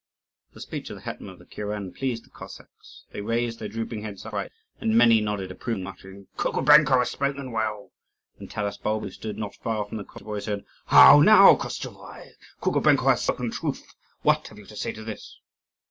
The 0.53 0.61
speech 0.61 0.89
of 0.89 0.95
the 0.95 1.03
hetman 1.03 1.29
of 1.29 1.37
the 1.37 1.45
kuren 1.45 1.93
pleased 1.93 2.25
the 2.25 2.31
Cossacks. 2.31 3.03
They 3.11 3.21
raised 3.21 3.59
their 3.59 3.67
drooping 3.69 4.01
heads 4.01 4.25
upright 4.25 4.51
and 4.79 4.97
many 4.97 5.21
nodded 5.21 5.51
approvingly, 5.51 5.83
muttering, 5.83 6.27
"Kukubenko 6.37 6.97
has 6.97 7.11
spoken 7.11 7.51
well!" 7.51 7.91
And 8.39 8.49
Taras 8.49 8.79
Bulba, 8.79 9.05
who 9.05 9.11
stood 9.11 9.37
not 9.37 9.53
far 9.57 9.85
from 9.85 9.97
the 9.99 10.03
Koschevoi, 10.03 10.41
said: 10.41 10.65
"How 10.87 11.19
now, 11.19 11.53
Koschevoi? 11.53 12.31
Kukubenko 12.63 13.09
has 13.09 13.21
spoken 13.21 13.51
truth. 13.51 13.93
What 14.23 14.47
have 14.47 14.57
you 14.57 14.65
to 14.65 14.75
say 14.75 14.91
to 14.91 15.03
this?" 15.03 15.37